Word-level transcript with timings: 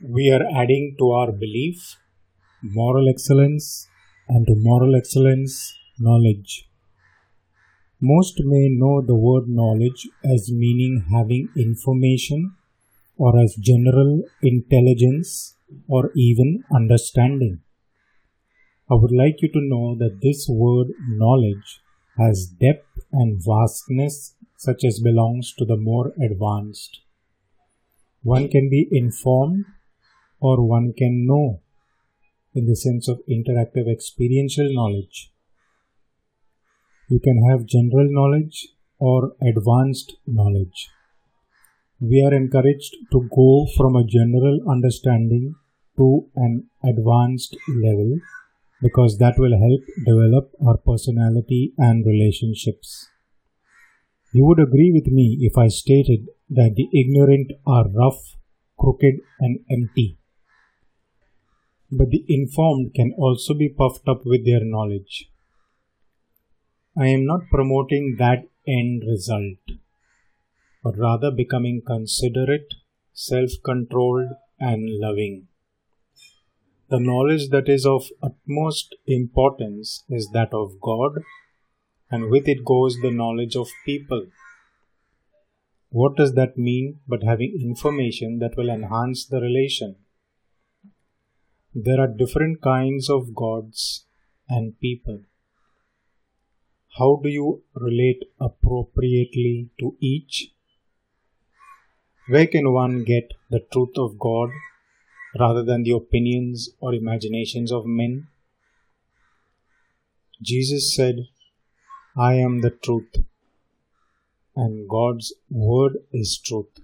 we 0.00 0.30
are 0.30 0.46
adding 0.54 0.94
to 0.96 1.10
our 1.10 1.32
belief 1.32 1.96
moral 2.62 3.08
excellence 3.08 3.88
and 4.28 4.46
to 4.46 4.54
moral 4.54 4.94
excellence 4.94 5.74
knowledge. 5.98 6.68
Most 8.00 8.38
may 8.44 8.68
know 8.68 9.02
the 9.02 9.16
word 9.16 9.48
knowledge 9.48 10.08
as 10.22 10.52
meaning 10.52 11.06
having 11.10 11.48
information 11.56 12.54
or 13.16 13.40
as 13.40 13.56
general 13.56 14.22
intelligence 14.40 15.56
or 15.88 16.12
even 16.14 16.62
understanding. 16.72 17.60
I 18.88 18.94
would 18.94 19.10
like 19.10 19.42
you 19.42 19.48
to 19.48 19.60
know 19.60 19.96
that 19.96 20.20
this 20.22 20.46
word 20.48 20.92
knowledge 21.08 21.80
has 22.16 22.46
depth 22.46 23.00
and 23.10 23.42
vastness 23.44 24.36
such 24.56 24.84
as 24.84 25.00
belongs 25.00 25.52
to 25.58 25.64
the 25.64 25.76
more 25.76 26.12
advanced. 26.22 27.00
One 28.22 28.48
can 28.48 28.70
be 28.70 28.88
informed 28.92 29.64
or 30.40 30.66
one 30.66 30.92
can 30.96 31.26
know 31.26 31.60
in 32.54 32.66
the 32.66 32.76
sense 32.76 33.08
of 33.08 33.20
interactive 33.28 33.90
experiential 33.90 34.72
knowledge. 34.72 35.30
You 37.08 37.20
can 37.20 37.42
have 37.48 37.66
general 37.66 38.08
knowledge 38.10 38.68
or 38.98 39.32
advanced 39.40 40.16
knowledge. 40.26 40.90
We 42.00 42.22
are 42.22 42.34
encouraged 42.34 42.96
to 43.12 43.28
go 43.34 43.66
from 43.76 43.96
a 43.96 44.04
general 44.04 44.60
understanding 44.68 45.54
to 45.96 46.26
an 46.36 46.68
advanced 46.84 47.56
level 47.68 48.20
because 48.80 49.18
that 49.18 49.34
will 49.38 49.58
help 49.58 49.82
develop 50.04 50.52
our 50.64 50.76
personality 50.76 51.72
and 51.76 52.06
relationships. 52.06 53.08
You 54.32 54.44
would 54.44 54.60
agree 54.60 54.92
with 54.92 55.06
me 55.06 55.38
if 55.40 55.56
I 55.56 55.68
stated 55.68 56.28
that 56.50 56.74
the 56.76 56.88
ignorant 56.92 57.52
are 57.66 57.88
rough, 57.88 58.36
crooked, 58.78 59.16
and 59.40 59.60
empty. 59.70 60.17
But 61.90 62.10
the 62.10 62.24
informed 62.28 62.92
can 62.94 63.14
also 63.16 63.54
be 63.54 63.68
puffed 63.68 64.08
up 64.08 64.26
with 64.26 64.44
their 64.44 64.62
knowledge. 64.62 65.30
I 66.96 67.06
am 67.08 67.24
not 67.24 67.48
promoting 67.50 68.16
that 68.18 68.48
end 68.66 69.04
result, 69.06 69.78
but 70.82 70.98
rather 70.98 71.30
becoming 71.30 71.80
considerate, 71.86 72.74
self 73.14 73.52
controlled, 73.64 74.32
and 74.60 74.98
loving. 74.98 75.48
The 76.90 76.98
knowledge 76.98 77.48
that 77.50 77.68
is 77.68 77.86
of 77.86 78.08
utmost 78.22 78.94
importance 79.06 80.04
is 80.10 80.28
that 80.32 80.52
of 80.52 80.80
God, 80.80 81.22
and 82.10 82.30
with 82.30 82.48
it 82.48 82.64
goes 82.64 82.98
the 83.00 83.10
knowledge 83.10 83.56
of 83.56 83.68
people. 83.86 84.26
What 85.90 86.16
does 86.16 86.34
that 86.34 86.58
mean 86.58 87.00
but 87.06 87.22
having 87.22 87.58
information 87.62 88.40
that 88.40 88.56
will 88.56 88.68
enhance 88.68 89.24
the 89.26 89.40
relation? 89.40 89.96
There 91.80 92.00
are 92.00 92.08
different 92.08 92.60
kinds 92.60 93.08
of 93.08 93.36
gods 93.36 94.04
and 94.48 94.80
people. 94.80 95.20
How 96.98 97.20
do 97.22 97.28
you 97.28 97.62
relate 97.72 98.24
appropriately 98.40 99.68
to 99.78 99.94
each? 100.00 100.50
Where 102.26 102.48
can 102.48 102.72
one 102.72 103.04
get 103.04 103.32
the 103.48 103.60
truth 103.72 103.96
of 103.96 104.18
God 104.18 104.50
rather 105.38 105.62
than 105.62 105.84
the 105.84 105.92
opinions 105.92 106.68
or 106.80 106.94
imaginations 106.94 107.70
of 107.70 107.86
men? 107.86 108.26
Jesus 110.42 110.96
said, 110.96 111.28
I 112.16 112.34
am 112.34 112.60
the 112.60 112.70
truth, 112.70 113.22
and 114.56 114.88
God's 114.88 115.32
word 115.48 115.98
is 116.12 116.40
truth. 116.44 116.80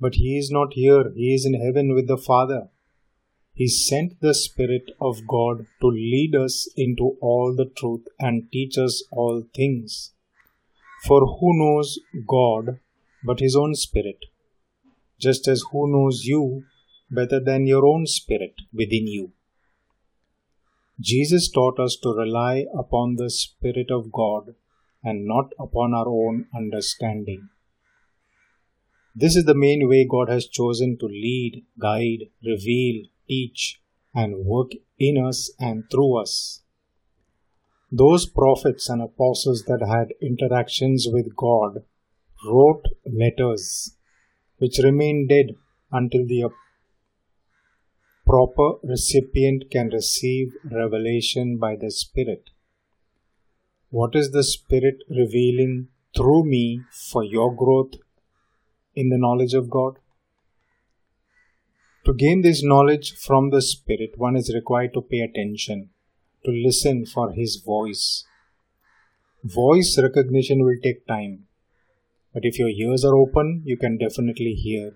But 0.00 0.14
He 0.14 0.38
is 0.38 0.50
not 0.50 0.72
here, 0.72 1.12
He 1.14 1.34
is 1.34 1.44
in 1.44 1.60
heaven 1.60 1.94
with 1.94 2.08
the 2.08 2.16
Father. 2.16 2.70
He 3.56 3.68
sent 3.68 4.20
the 4.20 4.34
Spirit 4.34 4.90
of 5.00 5.26
God 5.26 5.66
to 5.80 5.86
lead 5.86 6.34
us 6.34 6.68
into 6.76 7.16
all 7.22 7.54
the 7.56 7.64
truth 7.64 8.06
and 8.20 8.52
teach 8.52 8.76
us 8.76 9.02
all 9.10 9.44
things. 9.54 10.12
For 11.04 11.20
who 11.20 11.58
knows 11.58 11.98
God 12.28 12.80
but 13.24 13.40
His 13.40 13.56
own 13.56 13.74
Spirit? 13.74 14.26
Just 15.18 15.48
as 15.48 15.64
who 15.72 15.90
knows 15.90 16.24
you 16.24 16.64
better 17.10 17.40
than 17.40 17.66
your 17.66 17.86
own 17.86 18.06
spirit 18.06 18.54
within 18.74 19.06
you. 19.06 19.32
Jesus 21.00 21.50
taught 21.50 21.80
us 21.80 21.96
to 22.02 22.10
rely 22.12 22.66
upon 22.78 23.16
the 23.16 23.30
Spirit 23.30 23.90
of 23.90 24.12
God 24.12 24.54
and 25.02 25.24
not 25.24 25.52
upon 25.58 25.94
our 25.94 26.08
own 26.08 26.46
understanding. 26.54 27.48
This 29.14 29.34
is 29.34 29.46
the 29.46 29.54
main 29.54 29.88
way 29.88 30.06
God 30.06 30.28
has 30.28 30.46
chosen 30.46 30.98
to 30.98 31.06
lead, 31.06 31.64
guide, 31.80 32.28
reveal, 32.44 33.06
teach, 33.28 33.80
and 34.14 34.44
work 34.44 34.72
in 34.98 35.22
us 35.22 35.52
and 35.58 35.84
through 35.90 36.20
us. 36.20 36.62
Those 37.92 38.26
prophets 38.26 38.88
and 38.88 39.02
apostles 39.02 39.64
that 39.66 39.86
had 39.86 40.14
interactions 40.20 41.06
with 41.10 41.36
God 41.36 41.84
wrote 42.44 42.84
letters 43.04 43.96
which 44.58 44.78
remain 44.82 45.26
dead 45.28 45.54
until 45.92 46.26
the 46.26 46.50
proper 48.26 48.78
recipient 48.82 49.70
can 49.70 49.88
receive 49.90 50.52
revelation 50.70 51.58
by 51.58 51.76
the 51.76 51.90
Spirit. 51.90 52.50
What 53.90 54.16
is 54.16 54.32
the 54.32 54.42
Spirit 54.42 54.96
revealing 55.08 55.88
through 56.16 56.44
me 56.44 56.82
for 57.10 57.22
your 57.22 57.54
growth 57.54 57.94
in 58.94 59.10
the 59.10 59.18
knowledge 59.18 59.54
of 59.54 59.70
God? 59.70 59.98
To 62.06 62.14
gain 62.14 62.42
this 62.42 62.62
knowledge 62.62 63.16
from 63.16 63.50
the 63.50 63.60
Spirit, 63.60 64.16
one 64.16 64.36
is 64.36 64.54
required 64.54 64.94
to 64.94 65.02
pay 65.02 65.22
attention, 65.22 65.90
to 66.44 66.52
listen 66.52 67.04
for 67.04 67.32
His 67.32 67.56
voice. 67.56 68.24
Voice 69.42 69.98
recognition 70.00 70.64
will 70.64 70.76
take 70.80 71.04
time, 71.08 71.48
but 72.32 72.44
if 72.44 72.60
your 72.60 72.68
ears 72.68 73.04
are 73.04 73.16
open, 73.16 73.62
you 73.64 73.76
can 73.76 73.98
definitely 73.98 74.52
hear. 74.54 74.92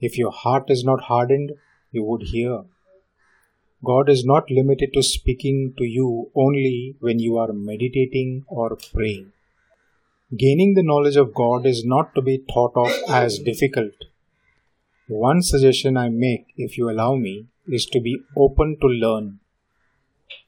If 0.00 0.16
your 0.16 0.30
heart 0.30 0.70
is 0.70 0.82
not 0.84 1.02
hardened, 1.02 1.52
you 1.92 2.02
would 2.04 2.22
hear. 2.22 2.62
God 3.84 4.08
is 4.08 4.24
not 4.24 4.50
limited 4.50 4.94
to 4.94 5.02
speaking 5.02 5.74
to 5.76 5.84
you 5.84 6.30
only 6.34 6.96
when 7.00 7.18
you 7.18 7.36
are 7.36 7.52
meditating 7.52 8.46
or 8.48 8.78
praying. 8.94 9.32
Gaining 10.34 10.72
the 10.72 10.82
knowledge 10.82 11.16
of 11.16 11.34
God 11.34 11.66
is 11.66 11.84
not 11.84 12.14
to 12.14 12.22
be 12.22 12.42
thought 12.50 12.72
of 12.74 12.90
as 13.06 13.38
difficult. 13.38 13.92
One 15.10 15.42
suggestion 15.42 15.96
I 15.96 16.08
make, 16.08 16.54
if 16.56 16.78
you 16.78 16.88
allow 16.88 17.16
me, 17.16 17.46
is 17.66 17.84
to 17.86 18.00
be 18.00 18.20
open 18.36 18.76
to 18.80 18.86
learn. 18.86 19.40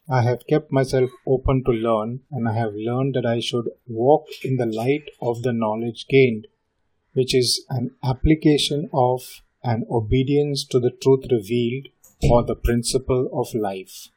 I 0.09 0.23
have 0.23 0.47
kept 0.47 0.71
myself 0.71 1.11
open 1.27 1.65
to 1.65 1.73
learn, 1.73 2.21
and 2.31 2.49
I 2.49 2.53
have 2.53 2.73
learned 2.73 3.17
that 3.17 3.27
I 3.27 3.41
should 3.41 3.71
walk 3.89 4.28
in 4.45 4.59
the 4.59 4.67
light 4.67 5.11
of 5.21 5.43
the 5.43 5.53
knowledge 5.53 6.06
gained, 6.09 6.47
which 7.12 7.34
is 7.34 7.65
an 7.71 7.97
application 8.05 8.89
of 8.93 9.43
and 9.65 9.84
obedience 9.91 10.65
to 10.67 10.79
the 10.79 10.93
truth 10.93 11.25
revealed 11.33 11.89
or 12.31 12.44
the 12.44 12.55
principle 12.55 13.29
of 13.33 13.61
life. 13.61 14.11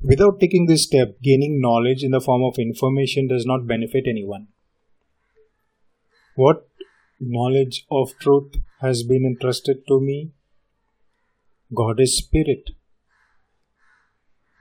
Without 0.00 0.38
taking 0.38 0.66
this 0.66 0.84
step, 0.84 1.20
gaining 1.22 1.60
knowledge 1.60 2.04
in 2.04 2.12
the 2.12 2.20
form 2.20 2.44
of 2.44 2.56
information 2.56 3.26
does 3.26 3.44
not 3.44 3.66
benefit 3.66 4.04
anyone. 4.06 4.46
What 6.36 6.68
knowledge 7.22 7.86
of 7.90 8.18
truth 8.18 8.56
has 8.80 9.02
been 9.02 9.24
entrusted 9.24 9.86
to 9.88 10.00
me? 10.00 10.32
God 11.74 12.00
is 12.00 12.18
spirit. 12.18 12.70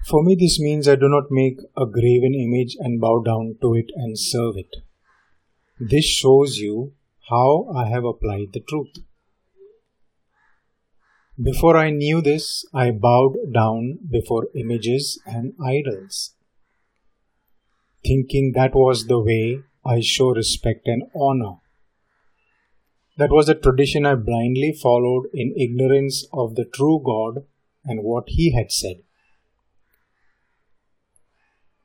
For 0.05 0.23
me, 0.23 0.35
this 0.39 0.59
means 0.59 0.87
I 0.87 0.95
do 0.95 1.09
not 1.09 1.29
make 1.29 1.59
a 1.75 1.85
graven 1.85 2.33
image 2.33 2.75
and 2.79 3.01
bow 3.01 3.21
down 3.21 3.57
to 3.61 3.75
it 3.75 3.91
and 3.95 4.17
serve 4.17 4.57
it. 4.57 4.77
This 5.79 6.05
shows 6.05 6.57
you 6.57 6.93
how 7.29 7.67
I 7.75 7.87
have 7.87 8.05
applied 8.05 8.53
the 8.53 8.59
truth. 8.59 8.97
Before 11.41 11.77
I 11.77 11.89
knew 11.89 12.21
this, 12.21 12.65
I 12.73 12.91
bowed 12.91 13.35
down 13.51 13.99
before 14.09 14.47
images 14.53 15.19
and 15.25 15.53
idols, 15.63 16.35
thinking 18.05 18.51
that 18.53 18.75
was 18.75 19.07
the 19.07 19.19
way 19.19 19.63
I 19.83 20.01
show 20.01 20.29
respect 20.29 20.87
and 20.87 21.03
honor. 21.15 21.55
That 23.21 23.29
was 23.29 23.47
a 23.49 23.53
tradition 23.53 24.03
I 24.03 24.15
blindly 24.15 24.73
followed 24.73 25.27
in 25.31 25.53
ignorance 25.55 26.25
of 26.33 26.55
the 26.55 26.65
true 26.65 26.99
God 27.05 27.45
and 27.85 28.01
what 28.01 28.23
He 28.29 28.53
had 28.55 28.71
said. 28.71 29.03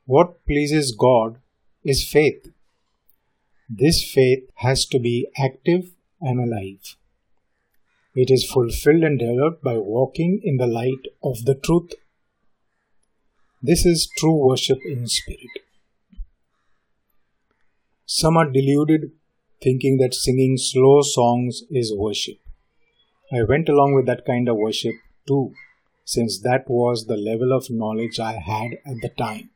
What 0.06 0.46
pleases 0.46 0.96
God 0.98 1.36
is 1.84 2.08
faith. 2.08 2.50
This 3.68 4.02
faith 4.02 4.48
has 4.54 4.86
to 4.86 4.98
be 4.98 5.28
active 5.38 5.90
and 6.22 6.40
alive. 6.40 6.96
It 8.14 8.30
is 8.30 8.50
fulfilled 8.50 9.04
and 9.04 9.18
developed 9.18 9.62
by 9.62 9.76
walking 9.76 10.40
in 10.42 10.56
the 10.56 10.66
light 10.66 11.06
of 11.22 11.44
the 11.44 11.54
truth. 11.54 11.92
This 13.62 13.84
is 13.84 14.08
true 14.16 14.36
worship 14.36 14.78
in 14.86 15.06
spirit. 15.06 15.50
Some 18.06 18.38
are 18.38 18.50
deluded 18.50 19.10
thinking 19.62 19.98
that 19.98 20.14
singing 20.14 20.56
slow 20.56 21.02
songs 21.02 21.62
is 21.70 21.94
worship. 21.96 22.36
I 23.32 23.42
went 23.42 23.68
along 23.68 23.94
with 23.94 24.06
that 24.06 24.24
kind 24.24 24.48
of 24.48 24.56
worship 24.56 24.94
too, 25.26 25.52
since 26.04 26.40
that 26.42 26.64
was 26.68 27.06
the 27.06 27.16
level 27.16 27.52
of 27.52 27.70
knowledge 27.70 28.20
I 28.20 28.34
had 28.34 28.72
at 28.86 29.00
the 29.02 29.10
time. 29.16 29.50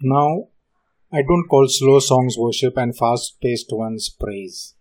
Now, 0.00 0.48
I 1.12 1.22
don't 1.22 1.46
call 1.48 1.66
slow 1.68 2.00
songs 2.00 2.36
worship 2.36 2.76
and 2.76 2.96
fast 2.96 3.40
paced 3.40 3.68
ones 3.70 4.08
praise. 4.08 4.74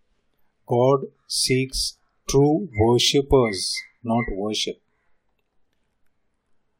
God 0.66 1.02
seeks 1.28 1.98
true 2.28 2.70
worshippers, 2.80 3.76
not 4.04 4.24
worship. 4.32 4.82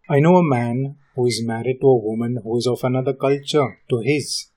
I 0.10 0.20
know 0.20 0.38
a 0.38 0.44
man 0.44 0.96
who 1.16 1.28
is 1.28 1.44
married 1.46 1.80
to 1.82 1.88
a 1.88 2.00
woman 2.00 2.40
who 2.44 2.58
is 2.58 2.66
of 2.66 2.84
another 2.84 3.14
culture 3.14 3.80
to 3.90 4.00
his. 4.00 4.48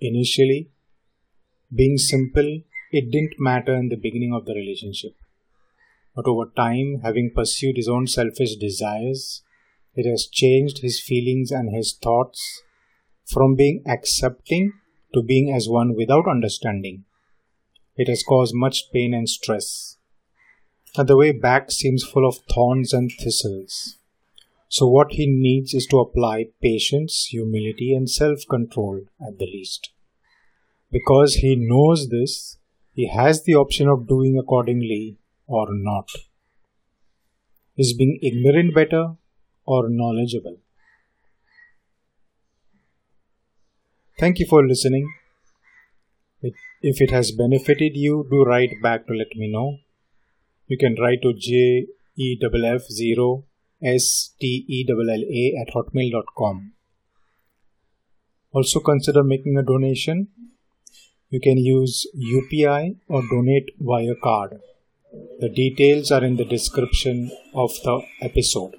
Initially, 0.00 0.70
being 1.74 1.98
simple, 1.98 2.60
it 2.92 3.10
didn't 3.10 3.40
matter 3.40 3.74
in 3.74 3.88
the 3.88 3.96
beginning 3.96 4.32
of 4.32 4.44
the 4.44 4.54
relationship. 4.54 5.14
But 6.14 6.26
over 6.26 6.50
time, 6.56 7.00
having 7.02 7.32
pursued 7.34 7.76
his 7.76 7.88
own 7.88 8.06
selfish 8.06 8.56
desires, 8.56 9.42
it 9.94 10.08
has 10.08 10.26
changed 10.26 10.78
his 10.78 11.00
feelings 11.00 11.50
and 11.50 11.74
his 11.74 11.92
thoughts 11.92 12.62
from 13.26 13.56
being 13.56 13.82
accepting 13.86 14.72
to 15.12 15.22
being 15.22 15.52
as 15.52 15.68
one 15.68 15.94
without 15.94 16.28
understanding. 16.28 17.04
It 17.96 18.08
has 18.08 18.22
caused 18.22 18.54
much 18.54 18.92
pain 18.92 19.14
and 19.14 19.28
stress. 19.28 19.96
And 20.96 21.08
the 21.08 21.16
way 21.16 21.32
back 21.32 21.70
seems 21.70 22.04
full 22.04 22.26
of 22.26 22.38
thorns 22.52 22.92
and 22.92 23.10
thistles. 23.10 23.98
So, 24.68 24.86
what 24.86 25.12
he 25.12 25.26
needs 25.26 25.74
is 25.74 25.86
to 25.86 26.00
apply 26.00 26.48
patience, 26.60 27.26
humility, 27.30 27.94
and 27.94 28.10
self 28.10 28.40
control 28.48 29.02
at 29.24 29.38
the 29.38 29.46
least. 29.46 29.93
Because 30.94 31.34
he 31.42 31.56
knows 31.56 32.08
this, 32.08 32.56
he 32.92 33.08
has 33.08 33.42
the 33.42 33.56
option 33.56 33.88
of 33.88 34.06
doing 34.06 34.38
accordingly 34.38 35.18
or 35.48 35.66
not. 35.70 36.08
Is 37.76 37.92
being 37.92 38.20
ignorant 38.22 38.76
better 38.76 39.16
or 39.64 39.88
knowledgeable? 39.88 40.58
Thank 44.20 44.38
you 44.38 44.46
for 44.46 44.64
listening. 44.64 45.12
If 46.40 47.00
it 47.00 47.10
has 47.10 47.32
benefited 47.32 47.96
you, 47.96 48.28
do 48.30 48.44
write 48.44 48.80
back 48.80 49.08
to 49.08 49.14
let 49.14 49.34
me 49.34 49.50
know. 49.50 49.78
You 50.68 50.78
can 50.78 50.94
write 51.00 51.22
to 51.22 51.32
jeff0 51.32 53.42
stella 53.98 55.16
at 55.62 55.74
hotmail.com. 55.74 56.72
Also 58.52 58.78
consider 58.78 59.24
making 59.24 59.58
a 59.58 59.62
donation. 59.62 60.28
You 61.34 61.40
can 61.40 61.58
use 61.58 62.06
UPI 62.14 62.94
or 63.08 63.22
donate 63.28 63.70
via 63.80 64.14
card. 64.14 64.60
The 65.40 65.48
details 65.48 66.12
are 66.12 66.22
in 66.22 66.36
the 66.36 66.44
description 66.44 67.32
of 67.52 67.72
the 67.82 68.02
episode. 68.22 68.76